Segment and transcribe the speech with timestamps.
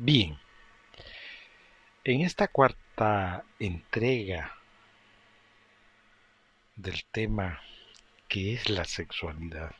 [0.00, 0.38] Bien,
[2.04, 4.56] en esta cuarta entrega
[6.76, 7.60] del tema
[8.28, 9.74] que es la sexualidad,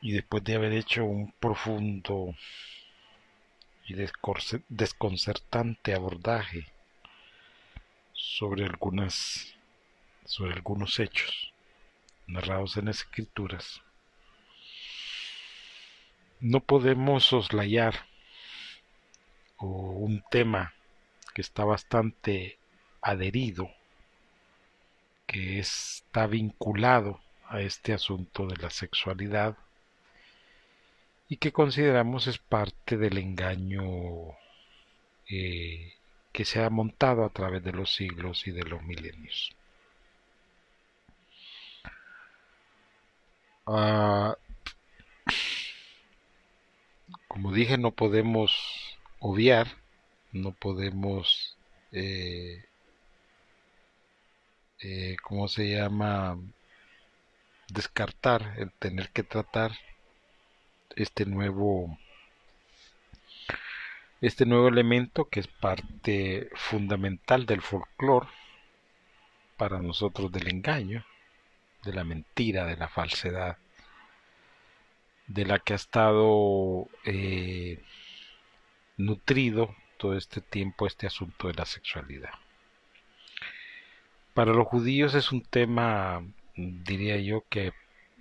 [0.00, 2.34] y después de haber hecho un profundo
[3.84, 3.94] y
[4.70, 6.64] desconcertante abordaje
[8.14, 9.54] sobre algunas
[10.24, 11.52] sobre algunos hechos
[12.26, 13.82] narrados en las escrituras
[16.40, 18.06] no podemos soslayar
[19.58, 20.74] un tema
[21.34, 22.58] que está bastante
[23.00, 23.70] adherido,
[25.26, 29.56] que está vinculado a este asunto de la sexualidad
[31.28, 33.84] y que consideramos es parte del engaño
[35.28, 35.94] eh,
[36.32, 39.54] que se ha montado a través de los siglos y de los milenios.
[43.66, 44.36] Ah,
[47.28, 49.68] como dije, no podemos obviar,
[50.32, 51.56] no podemos,
[51.92, 52.64] eh,
[54.80, 56.38] eh, ¿cómo se llama?
[57.68, 59.72] Descartar el tener que tratar
[60.94, 61.98] este nuevo
[64.20, 68.28] este nuevo elemento que es parte fundamental del folclore
[69.58, 71.04] para nosotros del engaño,
[71.84, 73.58] de la mentira, de la falsedad
[75.26, 77.82] de la que ha estado eh,
[78.96, 82.30] nutrido todo este tiempo este asunto de la sexualidad.
[84.34, 86.22] Para los judíos es un tema,
[86.54, 87.72] diría yo, que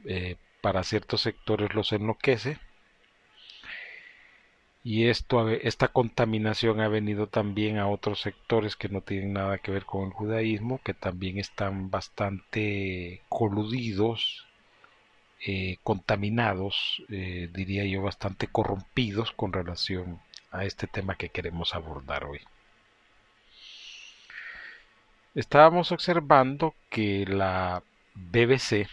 [0.06, 2.58] eh, para ciertos sectores los enloquece.
[4.84, 9.72] Y esto, esta contaminación ha venido también a otros sectores que no tienen nada que
[9.72, 14.45] ver con el judaísmo, que también están bastante coludidos
[15.46, 20.20] eh, contaminados, eh, diría yo, bastante corrompidos con relación
[20.52, 22.42] a este tema que queremos abordar hoy.
[25.36, 27.84] Estábamos observando que la
[28.14, 28.88] BBC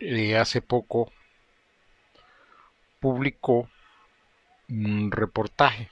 [0.00, 1.10] eh, hace poco
[3.00, 3.68] publicó
[4.68, 5.90] un reportaje.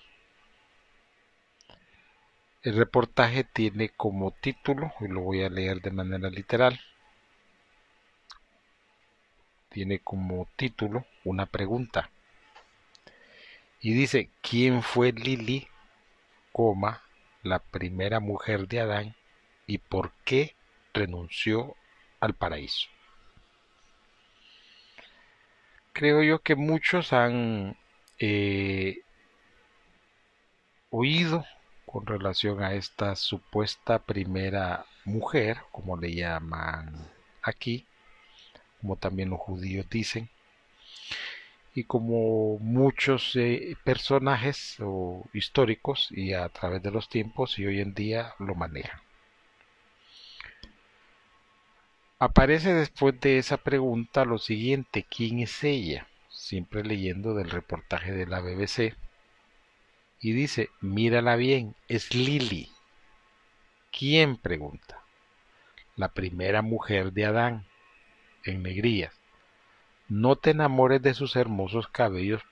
[2.63, 6.79] El reportaje tiene como título, y lo voy a leer de manera literal,
[9.73, 12.11] tiene como título una pregunta.
[13.81, 15.67] Y dice, ¿quién fue Lili,
[16.53, 17.03] coma,
[17.43, 19.17] la primera mujer de Adán
[19.67, 20.55] y por qué
[20.95, 21.75] renunció
[22.21, 22.89] al paraíso?
[25.93, 27.77] Creo yo que muchos han
[28.19, 29.01] eh,
[30.91, 31.45] oído
[31.87, 37.11] con relación a esta supuesta primera mujer, como le llaman
[37.43, 37.87] aquí,
[38.83, 40.29] como también los judíos dicen,
[41.75, 47.81] y como muchos eh, personajes o históricos y a través de los tiempos y hoy
[47.81, 49.01] en día lo manejan.
[52.19, 56.07] Aparece después de esa pregunta lo siguiente, ¿quién es ella?
[56.29, 58.95] Siempre leyendo del reportaje de la BBC.
[60.21, 62.69] Y dice, mírala bien, es Lili.
[63.97, 65.03] ¿Quién pregunta?
[65.97, 67.67] La primera mujer de Adán
[68.45, 69.15] en negrías.
[70.09, 72.43] No te enamores de sus hermosos cabellos,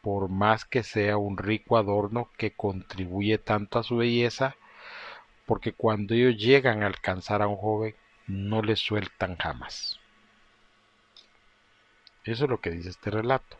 [0.00, 4.56] por más que sea un rico adorno que contribuye tanto a su belleza,
[5.46, 7.94] porque cuando ellos llegan a alcanzar a un joven,
[8.26, 10.00] no le sueltan jamás.
[12.24, 13.56] Eso es lo que dice este relato.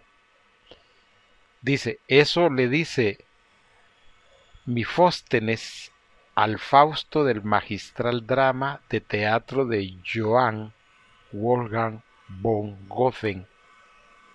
[1.61, 3.25] Dice, eso le dice
[4.65, 5.93] Mifóstenes
[6.35, 10.73] al Fausto del magistral drama de teatro de Joan
[11.33, 13.47] Wolfgang von Goethe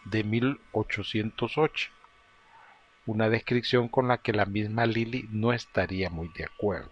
[0.06, 1.90] de 1808,
[3.06, 6.92] una descripción con la que la misma Lili no estaría muy de acuerdo,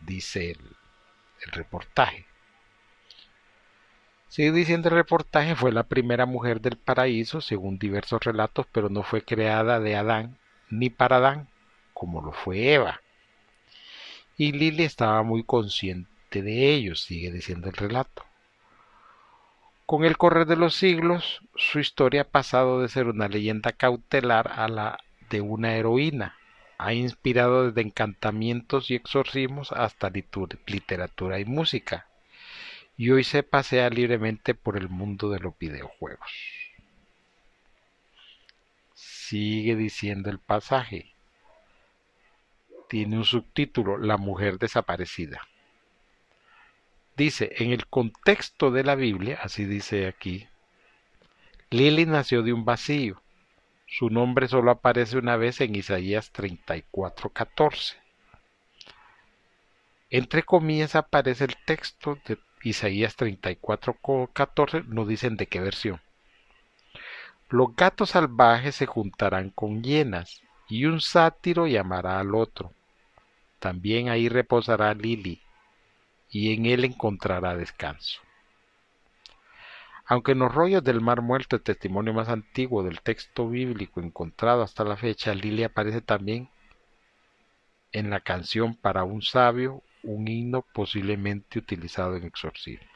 [0.00, 0.76] dice el,
[1.44, 2.26] el reportaje.
[4.28, 9.02] Sigue diciendo el reportaje, fue la primera mujer del paraíso, según diversos relatos, pero no
[9.02, 10.38] fue creada de Adán
[10.70, 11.48] ni para Adán,
[11.92, 13.00] como lo fue Eva.
[14.36, 18.29] Y Lili estaba muy consciente de ello, sigue diciendo el relato.
[19.90, 24.52] Con el correr de los siglos, su historia ha pasado de ser una leyenda cautelar
[24.54, 25.00] a la
[25.30, 26.36] de una heroína.
[26.78, 32.06] Ha inspirado desde encantamientos y exorcismos hasta literatura y música.
[32.96, 36.30] Y hoy se pasea libremente por el mundo de los videojuegos.
[38.94, 41.12] Sigue diciendo el pasaje.
[42.88, 45.49] Tiene un subtítulo, La mujer desaparecida.
[47.20, 50.48] Dice, en el contexto de la Biblia, así dice aquí,
[51.68, 53.20] Lili nació de un vacío.
[53.86, 57.98] Su nombre solo aparece una vez en Isaías 34:14.
[60.08, 66.00] Entre comillas aparece el texto de Isaías 34:14, no dicen de qué versión.
[67.50, 70.40] Los gatos salvajes se juntarán con hienas,
[70.70, 72.72] y un sátiro llamará al otro.
[73.58, 75.42] También ahí reposará Lili,
[76.30, 78.20] y en él encontrará descanso.
[80.06, 84.62] Aunque en los rollos del Mar Muerto, el testimonio más antiguo del texto bíblico encontrado
[84.62, 86.48] hasta la fecha, Lili aparece también
[87.92, 92.88] en la canción para un sabio, un himno posiblemente utilizado en exorcismo.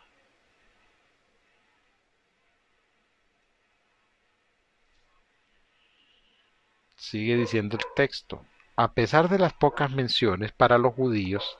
[6.96, 8.44] Sigue diciendo el texto.
[8.76, 11.58] A pesar de las pocas menciones para los judíos,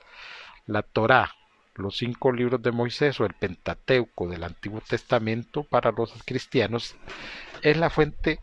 [0.65, 1.33] la Torá,
[1.75, 6.95] los cinco libros de Moisés o el Pentateuco del Antiguo Testamento para los cristianos,
[7.61, 8.39] es la fuente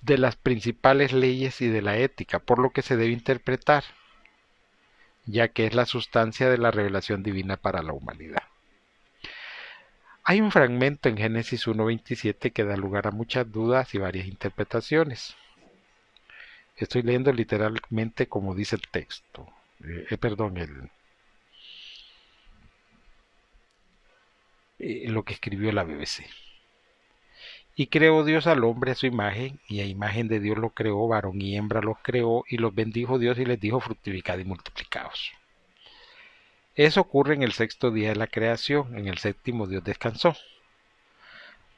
[0.00, 3.84] de las principales leyes y de la ética, por lo que se debe interpretar,
[5.24, 8.42] ya que es la sustancia de la revelación divina para la humanidad.
[10.22, 15.36] Hay un fragmento en Génesis 1.27 que da lugar a muchas dudas y varias interpretaciones.
[16.76, 19.46] Estoy leyendo literalmente como dice el texto.
[19.84, 20.90] Eh, eh, perdón, el,
[24.86, 26.26] eh, lo que escribió la BBC.
[27.74, 31.06] Y creó Dios al hombre a su imagen, y a imagen de Dios lo creó,
[31.08, 35.32] varón y hembra los creó, y los bendijo Dios y les dijo fructificad y multiplicaos.
[36.74, 40.36] Eso ocurre en el sexto día de la creación, en el séptimo Dios descansó.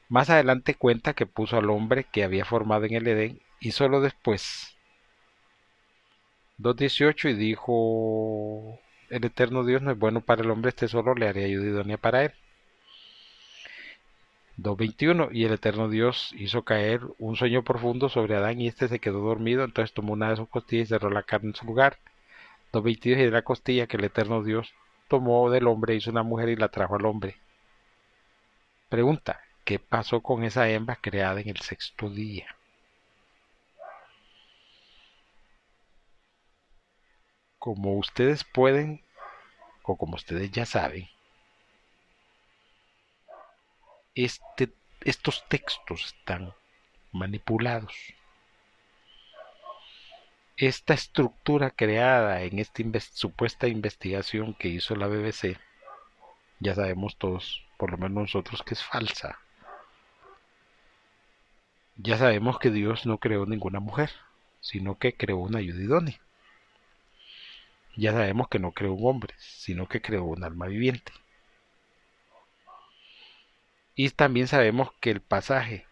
[0.09, 4.01] Más adelante cuenta que puso al hombre que había formado en el Edén, y solo
[4.01, 4.77] después
[6.59, 8.79] 2.18 y dijo,
[9.09, 11.97] el eterno Dios no es bueno para el hombre, este solo le haré ayuda idónea
[11.97, 12.33] para él.
[14.61, 18.99] 2.21 y el eterno Dios hizo caer un sueño profundo sobre Adán y éste se
[18.99, 21.99] quedó dormido, entonces tomó una de sus costillas y cerró la carne en su lugar.
[22.73, 24.73] 2.22 y de la costilla que el eterno Dios
[25.07, 27.37] tomó del hombre, hizo una mujer y la trajo al hombre.
[28.89, 32.47] Pregunta, ¿qué pasó con esa hembra creada en el sexto día?
[37.59, 39.03] como ustedes pueden,
[39.83, 41.07] o como ustedes ya saben,
[44.25, 44.69] este,
[45.01, 46.53] estos textos están
[47.11, 47.93] manipulados.
[50.57, 52.83] Esta estructura creada en esta
[53.13, 55.57] supuesta investigación que hizo la BBC,
[56.59, 59.39] ya sabemos todos, por lo menos nosotros, que es falsa.
[61.95, 64.11] Ya sabemos que Dios no creó ninguna mujer,
[64.61, 66.01] sino que creó una ayuda
[67.95, 71.11] ya sabemos que no creó un hombre, sino que creó un alma viviente.
[74.01, 75.85] Y también sabemos que el pasaje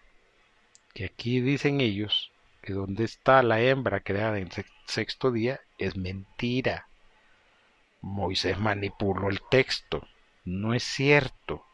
[0.93, 2.31] que aquí dicen ellos,
[2.61, 4.49] que donde está la hembra creada en
[4.85, 6.87] sexto día, es mentira.
[7.99, 10.07] Moisés manipuló el texto.
[10.45, 11.65] No es cierto.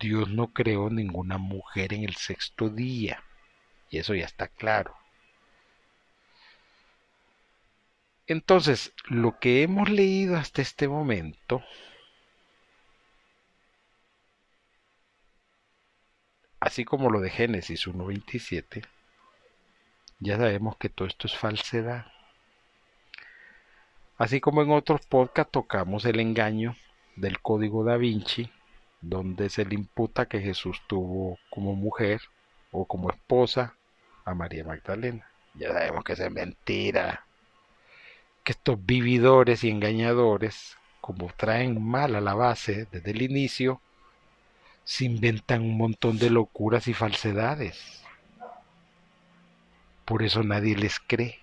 [0.00, 3.22] Dios no creó ninguna mujer en el sexto día.
[3.90, 4.96] Y eso ya está claro.
[8.26, 11.62] Entonces, lo que hemos leído hasta este momento
[16.64, 18.86] así como lo de Génesis 1.27,
[20.18, 22.06] ya sabemos que todo esto es falsedad.
[24.16, 26.74] Así como en otros podcasts tocamos el engaño
[27.16, 28.50] del código da Vinci,
[29.02, 32.22] donde se le imputa que Jesús tuvo como mujer
[32.70, 33.74] o como esposa
[34.24, 35.28] a María Magdalena.
[35.52, 37.26] Ya sabemos que es mentira
[38.42, 43.82] que estos vividores y engañadores, como traen mal a la base desde el inicio,
[44.84, 48.02] se inventan un montón de locuras y falsedades.
[50.04, 51.40] Por eso nadie les cree.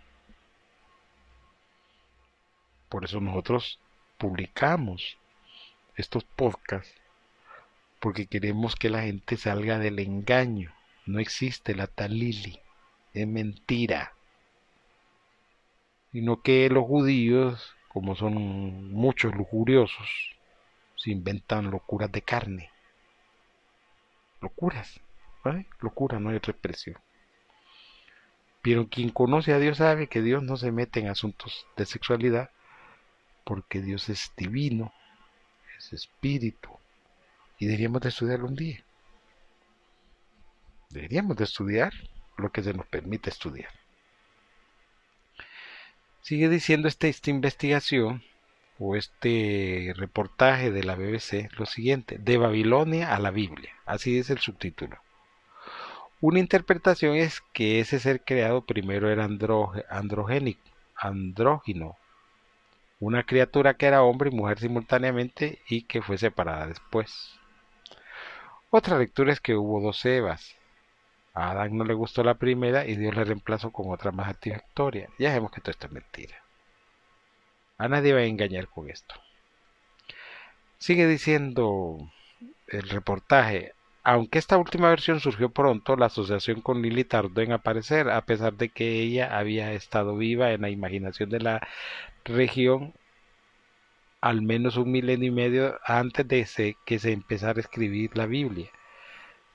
[2.90, 3.80] Por eso nosotros
[4.18, 5.18] publicamos
[5.96, 6.94] estos podcasts,
[8.00, 10.72] porque queremos que la gente salga del engaño.
[11.06, 12.60] No existe la talili,
[13.14, 14.14] es mentira
[16.12, 20.10] sino que los judíos, como son muchos lujuriosos,
[20.96, 22.70] se inventan locuras de carne.
[24.42, 25.00] Locuras,
[25.44, 25.68] ¿vale?
[25.80, 26.98] Locura, no hay otra expresión.
[28.62, 32.52] Pero quien conoce a Dios sabe que Dios no se mete en asuntos de sexualidad,
[33.44, 34.94] porque Dios es divino,
[35.78, 36.70] es espíritu,
[37.58, 38.84] y deberíamos de estudiarlo un día.
[40.90, 41.94] Deberíamos de estudiar
[42.38, 43.72] lo que se nos permite estudiar.
[46.22, 48.24] Sigue diciendo esta, esta investigación
[48.84, 54.32] o este reportaje de la BBC lo siguiente, de Babilonia a la Biblia, así es
[54.32, 54.98] el subtítulo.
[56.20, 59.24] Una interpretación es que ese ser creado primero era
[59.90, 60.62] androgénico,
[60.96, 61.96] andrógino,
[63.00, 67.40] una criatura que era hombre y mujer simultáneamente y que fue separada después.
[68.72, 70.56] Otra lectura es que hubo dos Evas.
[71.36, 75.08] A Adán no le gustó la primera y Dios le reemplazó con otra más satisfactoria.
[75.20, 76.36] Ya sabemos que todo esto es mentira.
[77.82, 79.16] A nadie va a engañar con esto.
[80.78, 82.12] Sigue diciendo
[82.68, 83.74] el reportaje,
[84.04, 88.54] aunque esta última versión surgió pronto, la asociación con Lily tardó en aparecer, a pesar
[88.54, 91.68] de que ella había estado viva en la imaginación de la
[92.24, 92.94] región
[94.22, 98.70] al menos un milenio y medio antes de que se empezara a escribir la Biblia,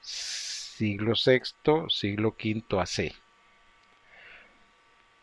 [0.00, 3.25] siglo VI, siglo V AC.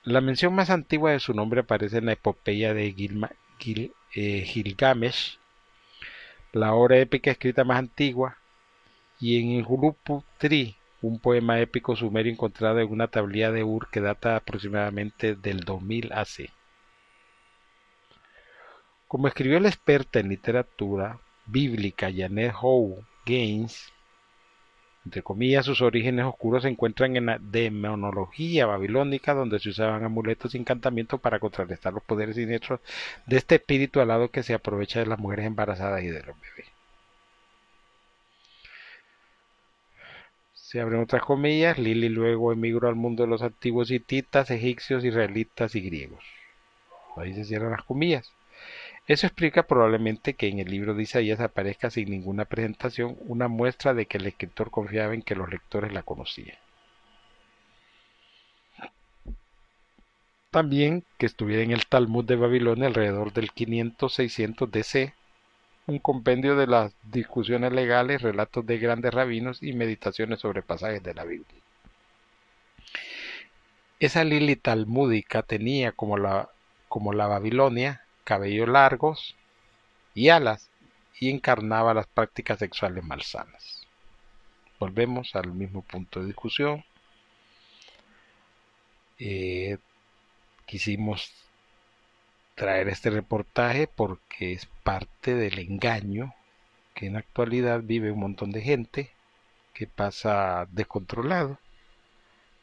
[0.05, 5.39] La mención más antigua de su nombre aparece en la epopeya de eh, Gilgamesh,
[6.51, 8.37] la obra épica escrita más antigua,
[9.21, 9.65] y en el
[11.01, 16.11] un poema épico sumerio encontrado en una tablilla de Ur que data aproximadamente del 2000
[16.11, 16.49] AC.
[19.07, 23.92] Como escribió la experta en literatura bíblica Janet Howe Gaines,
[25.05, 30.55] entre comillas, sus orígenes oscuros se encuentran en la demonología babilónica, donde se usaban amuletos
[30.55, 32.79] y encantamientos para contrarrestar los poderes siniestros
[33.25, 36.71] de este espíritu alado que se aprovecha de las mujeres embarazadas y de los bebés.
[40.53, 45.75] Se abren otras comillas, Lili luego emigró al mundo de los antiguos hititas, egipcios, israelitas
[45.75, 46.23] y griegos.
[47.17, 48.33] Ahí se cierran las comillas.
[49.05, 53.93] Eso explica probablemente que en el libro de Isaías aparezca sin ninguna presentación una muestra
[53.93, 56.57] de que el escritor confiaba en que los lectores la conocían.
[60.51, 65.13] También que estuviera en el Talmud de Babilonia alrededor del 500-600 DC,
[65.87, 71.13] un compendio de las discusiones legales, relatos de grandes rabinos y meditaciones sobre pasajes de
[71.13, 71.59] la Biblia.
[73.99, 76.49] Esa Lili talmúdica tenía como la,
[76.87, 79.35] como la Babilonia cabellos largos
[80.13, 80.69] y alas
[81.19, 83.87] y encarnaba las prácticas sexuales malsanas.
[84.79, 86.83] Volvemos al mismo punto de discusión.
[89.19, 89.77] Eh,
[90.65, 91.31] quisimos
[92.55, 96.33] traer este reportaje porque es parte del engaño
[96.93, 99.11] que en la actualidad vive un montón de gente
[99.73, 101.57] que pasa descontrolado,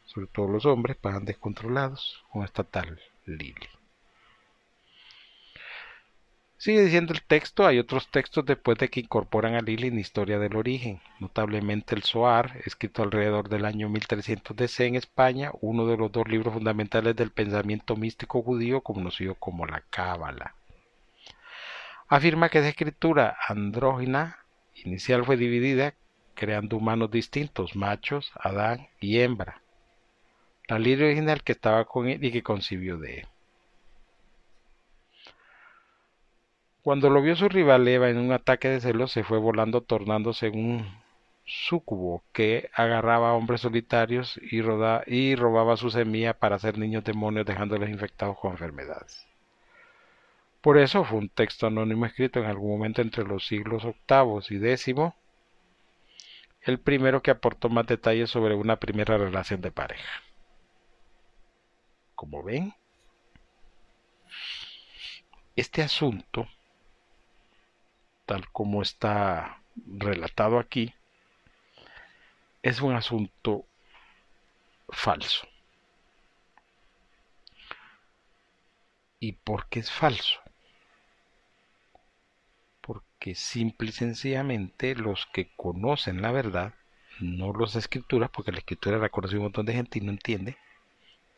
[0.06, 3.79] sobre todo los hombres pasan descontrolados con esta tal Lili.
[6.60, 10.38] Sigue diciendo el texto, hay otros textos después de que incorporan a Lili en Historia
[10.38, 15.96] del Origen, notablemente el Zohar, escrito alrededor del año 1300 DC en España, uno de
[15.96, 20.54] los dos libros fundamentales del pensamiento místico judío conocido como la Cábala.
[22.08, 24.40] Afirma que esa escritura andrógina
[24.74, 25.94] inicial fue dividida
[26.34, 29.62] creando humanos distintos, machos, Adán y hembra.
[30.68, 33.28] La Lili original que estaba con él y que concibió de él.
[36.82, 40.48] Cuando lo vio su rival Eva en un ataque de celos, se fue volando tornándose
[40.48, 40.86] un
[41.44, 44.62] súcubo que agarraba a hombres solitarios y,
[45.06, 49.26] y robaba su semilla para hacer niños demonios dejándoles infectados con enfermedades.
[50.62, 54.56] Por eso fue un texto anónimo escrito en algún momento entre los siglos octavos y
[54.58, 55.14] décimo,
[56.62, 60.22] el primero que aportó más detalles sobre una primera relación de pareja.
[62.14, 62.74] Como ven,
[65.56, 66.46] este asunto
[68.30, 69.60] tal como está
[69.98, 70.94] relatado aquí,
[72.62, 73.66] es un asunto
[74.88, 75.48] falso.
[79.18, 80.38] ¿Y por qué es falso?
[82.80, 86.74] Porque simple y sencillamente los que conocen la verdad,
[87.18, 90.56] no las escrituras, porque la escritura la conoce un montón de gente y no entiende,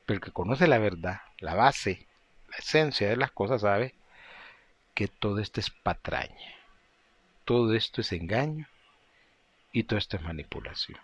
[0.04, 2.06] pero el que conoce la verdad, la base,
[2.50, 3.94] la esencia de las cosas, sabe
[4.92, 6.61] que todo esto es patraña
[7.52, 8.66] todo esto es engaño
[9.72, 10.98] y todo esto es manipulación.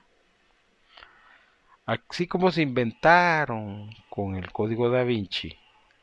[1.85, 5.59] Así como se inventaron con el código da Vinci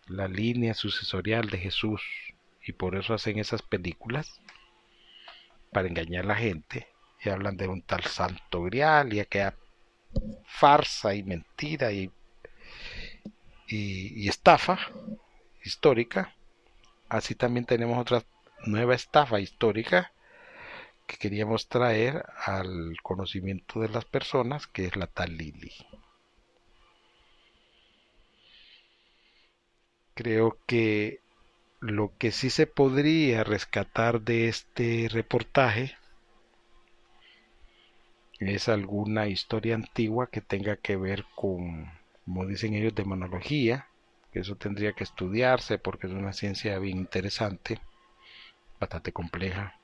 [0.06, 2.04] la línea sucesorial de Jesús
[2.64, 4.40] y por eso hacen esas películas
[5.72, 6.90] para engañar a la gente
[7.24, 9.56] y hablan de un tal santo grial y aquella
[10.46, 12.12] farsa y mentira y,
[13.68, 14.78] y estafa
[15.64, 16.36] histórica
[17.10, 18.24] así también tenemos otra
[18.68, 20.12] nueva estafa histórica
[21.06, 25.72] que queríamos traer al conocimiento de las personas, que es la tal Lili.
[30.14, 31.20] Creo que
[31.80, 35.96] lo que sí se podría rescatar de este reportaje
[38.40, 41.92] es alguna historia antigua que tenga que ver con,
[42.26, 43.88] como dicen ellos, demonología,
[44.32, 47.80] que eso tendría que estudiarse porque es una ciencia bien interesante,
[48.80, 49.80] bastante compleja,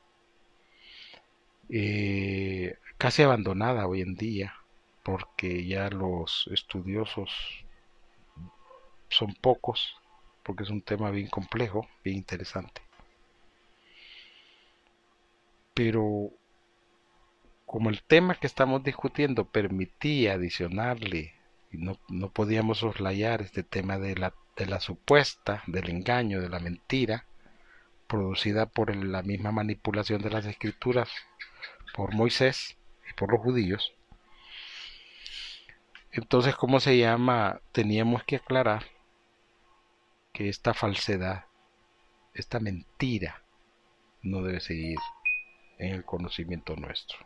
[1.73, 4.53] eh, casi abandonada hoy en día,
[5.03, 7.31] porque ya los estudiosos
[9.07, 9.95] son pocos,
[10.43, 12.81] porque es un tema bien complejo, bien interesante.
[15.73, 16.31] Pero
[17.65, 21.33] como el tema que estamos discutiendo permitía adicionarle,
[21.71, 26.49] y no, no podíamos soslayar este tema de la, de la supuesta, del engaño, de
[26.49, 27.25] la mentira,
[28.07, 31.09] producida por la misma manipulación de las escrituras
[31.93, 32.77] por Moisés
[33.09, 33.93] y por los judíos.
[36.11, 37.61] Entonces, ¿cómo se llama?
[37.71, 38.85] Teníamos que aclarar
[40.33, 41.45] que esta falsedad,
[42.33, 43.43] esta mentira,
[44.21, 44.97] no debe seguir
[45.77, 47.17] en el conocimiento nuestro.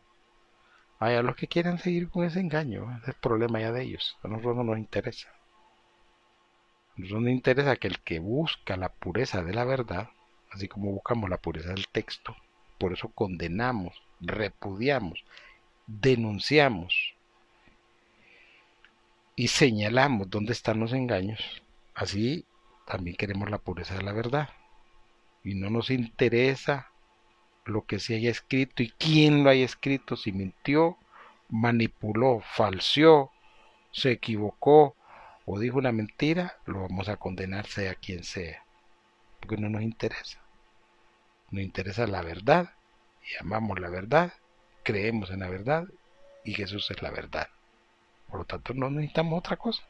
[1.00, 4.18] Hay a los que quieren seguir con ese engaño, es el problema ya de ellos.
[4.24, 5.30] A nosotros no nos interesa.
[5.30, 10.10] A nosotros nos interesa que el que busca la pureza de la verdad,
[10.52, 12.36] así como buscamos la pureza del texto,
[12.78, 15.24] por eso condenamos, repudiamos,
[15.88, 17.14] denunciamos
[19.36, 21.40] y señalamos dónde están los engaños.
[21.94, 22.46] Así
[22.86, 24.50] también queremos la pureza de la verdad.
[25.44, 26.90] Y no nos interesa
[27.66, 30.98] lo que se haya escrito y quién lo haya escrito, si mintió,
[31.50, 33.32] manipuló, falseó,
[33.92, 34.96] se equivocó
[35.46, 38.64] o dijo una mentira, lo vamos a condenar sea quien sea,
[39.40, 40.40] porque no nos interesa.
[41.52, 42.74] Nos interesa la verdad
[43.28, 44.34] y amamos la verdad,
[44.84, 45.88] creemos en la verdad
[46.44, 47.48] y Jesús es la verdad.
[48.30, 49.84] Por lo tanto, no necesitamos otra cosa.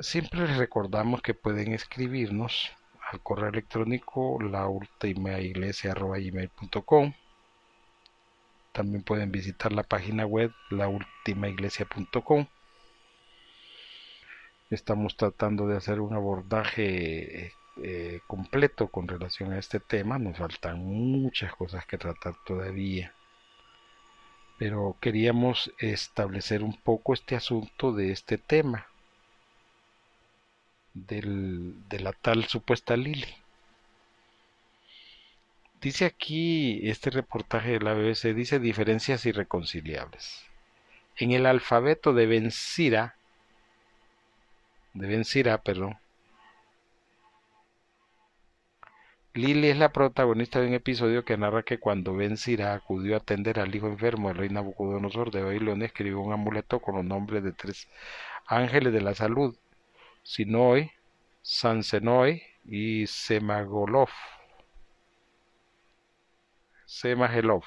[0.00, 2.72] Siempre les recordamos que pueden escribirnos
[3.10, 7.14] al correo electrónico laultimaiglesia.com.
[8.72, 12.46] También pueden visitar la página web laultimaiglesia.com.
[14.70, 20.18] Estamos tratando de hacer un abordaje eh, completo con relación a este tema.
[20.18, 23.12] Nos faltan muchas cosas que tratar todavía.
[24.58, 28.86] Pero queríamos establecer un poco este asunto de este tema
[30.94, 33.34] de la tal supuesta Lili.
[35.80, 40.42] Dice aquí este reportaje de la BBC, dice diferencias irreconciliables.
[41.16, 43.16] En el alfabeto de Bensira,
[44.94, 45.98] de Bensira, perdón,
[49.36, 53.58] Lili es la protagonista de un episodio que narra que cuando Ben acudió a atender
[53.58, 57.50] al hijo enfermo del rey Nabucodonosor de Babilonia, escribió un amuleto con los nombres de
[57.50, 57.88] tres
[58.46, 59.56] ángeles de la salud
[60.22, 60.92] Sinoi,
[61.42, 64.08] Sansenoi y Semagolov.
[66.86, 67.64] Semagelov.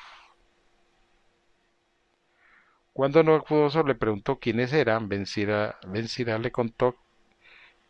[2.94, 5.26] Cuando Nabucodonosor le preguntó quiénes eran, Ben
[6.42, 6.96] le contó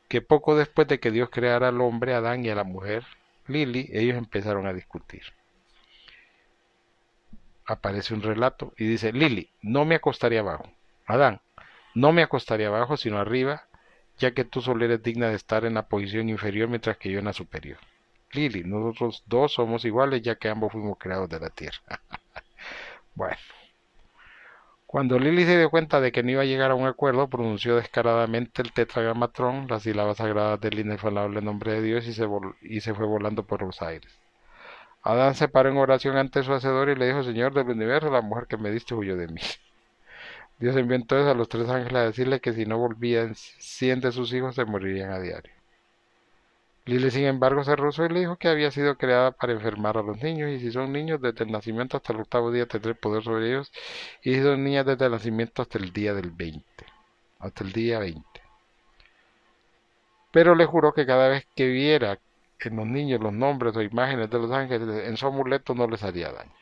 [0.07, 3.05] que poco después de que Dios creara al hombre, Adán y a la mujer,
[3.47, 5.23] Lili, ellos empezaron a discutir.
[7.65, 10.71] Aparece un relato y dice, Lili, no me acostaría abajo.
[11.05, 11.41] Adán,
[11.95, 13.67] no me acostaría abajo, sino arriba,
[14.17, 17.19] ya que tú solo eres digna de estar en la posición inferior mientras que yo
[17.19, 17.79] en la superior.
[18.31, 21.79] Lili, nosotros dos somos iguales ya que ambos fuimos creados de la tierra.
[23.15, 23.37] bueno.
[24.87, 27.75] Cuando Lili se dio cuenta de que no iba a llegar a un acuerdo, pronunció
[27.75, 32.25] descaradamente el tetragramatrón, las sílabas sagradas del inefable nombre de Dios y se,
[32.61, 34.17] y se fue volando por los aires.
[35.03, 38.21] Adán se paró en oración ante su hacedor y le dijo, Señor del universo, la
[38.21, 39.41] mujer que me diste huyó de mí.
[40.59, 44.11] Dios envió entonces a los tres ángeles a decirle que si no volvían, cien de
[44.11, 45.56] sus hijos se morirían a diario.
[46.87, 50.03] Lili, sin embargo, se rozó y le dijo que había sido creada para enfermar a
[50.03, 53.23] los niños, y si son niños desde el nacimiento hasta el octavo día tendré poder
[53.23, 53.73] sobre ellos,
[54.23, 56.63] y si son niñas desde el nacimiento hasta el día del 20,
[57.39, 58.23] hasta el día 20.
[60.31, 62.19] Pero le juró que cada vez que viera
[62.61, 66.03] en los niños los nombres o imágenes de los ángeles en su amuleto no les
[66.03, 66.55] haría daño.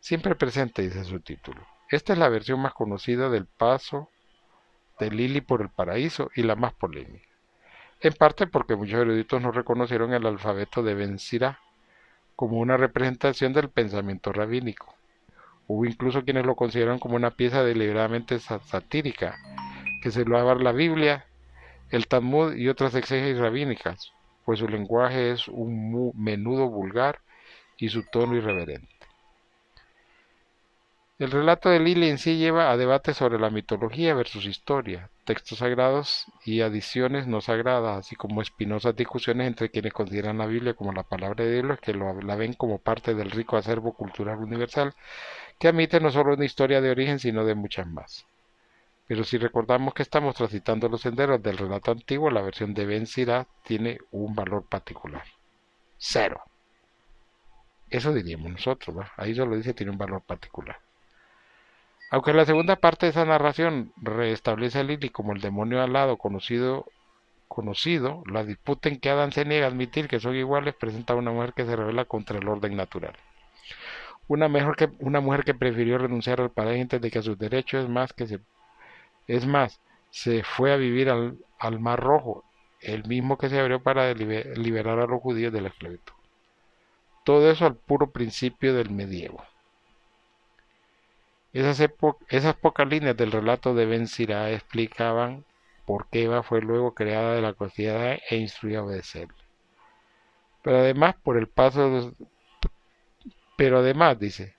[0.00, 1.64] Siempre presente, dice su título.
[1.88, 4.08] Esta es la versión más conocida del paso
[4.98, 7.31] de Lili por el paraíso y la más polémica.
[8.04, 11.18] En parte porque muchos eruditos no reconocieron el alfabeto de Ben
[12.34, 14.92] como una representación del pensamiento rabínico.
[15.68, 19.36] Hubo incluso quienes lo consideraron como una pieza deliberadamente satírica,
[20.02, 21.26] que se lo la Biblia,
[21.90, 24.12] el Talmud y otras exégesis rabínicas,
[24.44, 27.20] pues su lenguaje es un menudo vulgar
[27.76, 28.88] y su tono irreverente.
[31.20, 35.58] El relato de Lili en sí lleva a debate sobre la mitología versus historia, textos
[35.58, 40.92] sagrados y adiciones no sagradas, así como espinosas discusiones entre quienes consideran la Biblia como
[40.92, 44.94] la palabra de Dios, que la ven como parte del rico acervo cultural universal,
[45.58, 48.26] que admite no solo una historia de origen, sino de muchas más.
[49.06, 53.06] Pero si recordamos que estamos transitando los senderos del relato antiguo, la versión de Ben
[53.06, 55.24] Sirá tiene un valor particular.
[55.98, 56.42] Cero.
[57.90, 59.12] Eso diríamos nosotros, ¿va?
[59.16, 60.78] ahí solo dice tiene un valor particular.
[62.12, 66.84] Aunque la segunda parte de esa narración restablece a Lily como el demonio alado conocido,
[67.48, 71.16] conocido, la disputa en que Adán se niega a admitir que son iguales presenta a
[71.16, 73.14] una mujer que se revela contra el orden natural.
[74.28, 77.38] Una, mejor que, una mujer que prefirió renunciar al paraje antes de que a sus
[77.38, 78.40] derechos es más que se
[79.26, 82.44] es más, se fue a vivir al, al Mar Rojo,
[82.82, 86.12] el mismo que se abrió para liberar a los judíos del esclavitud.
[87.24, 89.42] Todo eso al puro principio del medievo.
[91.52, 95.44] Esas, pocas líneas del relato de Ben Sirá explicaban
[95.84, 99.34] por qué Eva fue luego creada de la costilla e instruida a obedecerle.
[100.62, 102.12] Pero además, por el paso de,
[103.56, 104.54] pero además, dice,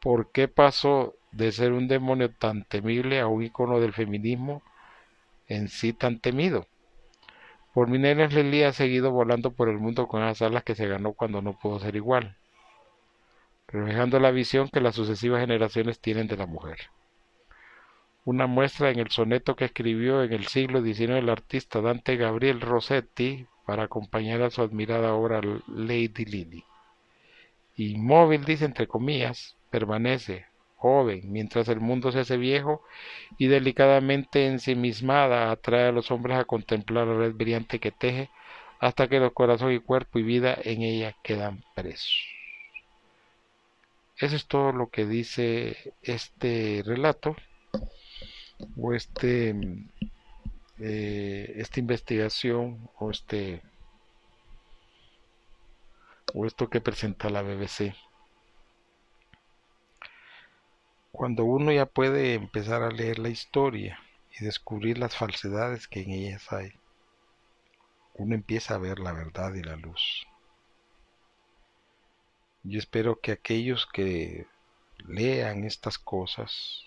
[0.00, 4.62] ¿por qué pasó de ser un demonio tan temible a un icono del feminismo
[5.46, 6.66] en sí tan temido.
[7.74, 11.12] Por milenios Lely ha seguido volando por el mundo con esas alas que se ganó
[11.12, 12.36] cuando no pudo ser igual,
[13.68, 16.90] reflejando la visión que las sucesivas generaciones tienen de la mujer.
[18.24, 22.60] Una muestra en el soneto que escribió en el siglo XIX el artista Dante Gabriel
[22.60, 26.64] Rossetti para acompañar a su admirada obra Lady Lily.
[27.76, 32.82] Inmóvil, dice entre comillas, permanece, joven, mientras el mundo se hace viejo
[33.36, 38.30] y delicadamente ensimismada atrae a los hombres a contemplar la red brillante que teje
[38.80, 42.37] hasta que los corazón y cuerpo y vida en ella quedan presos.
[44.18, 47.36] Eso es todo lo que dice este relato
[48.76, 49.54] o este
[50.80, 53.62] eh, esta investigación o este
[56.34, 57.94] o esto que presenta la BBC.
[61.12, 63.98] Cuando uno ya puede empezar a leer la historia
[64.38, 66.72] y descubrir las falsedades que en ellas hay,
[68.14, 70.27] uno empieza a ver la verdad y la luz.
[72.68, 74.46] Yo espero que aquellos que
[75.06, 76.84] lean estas cosas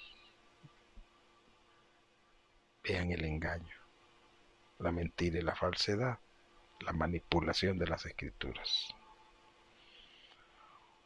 [2.84, 3.76] vean el engaño,
[4.78, 6.20] la mentira y la falsedad,
[6.82, 8.90] la manipulación de las escrituras.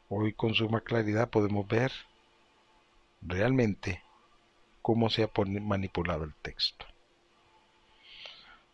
[0.09, 1.93] Hoy con suma claridad podemos ver
[3.21, 4.03] realmente
[4.81, 5.29] cómo se ha
[5.61, 6.85] manipulado el texto.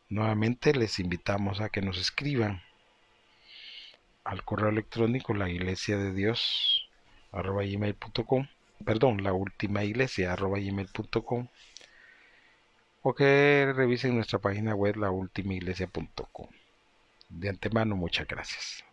[0.10, 2.64] Nuevamente les invitamos a que nos escriban
[4.24, 6.90] al correo electrónico la iglesia de Dios
[7.32, 8.48] arroba gmail.com
[8.84, 11.48] perdón, la última iglesia arroba gmail.com
[13.04, 16.48] o que revisen nuestra página web laultimaiglesia.com.
[17.30, 18.84] De antemano, muchas gracias.